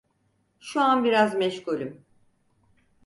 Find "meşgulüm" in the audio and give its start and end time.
1.35-2.05